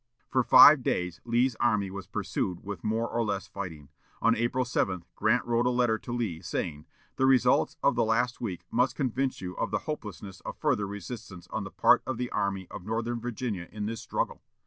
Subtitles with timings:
[0.31, 3.89] For five days Lee's army was pursued with more or less fighting.
[4.19, 8.41] On April 7, Grant wrote a letter to Lee, saying: "The results of the last
[8.41, 12.31] week must convince you of the hopelessness of further resistance on the part of the
[12.31, 14.41] Army of Northern Virginia in this struggle.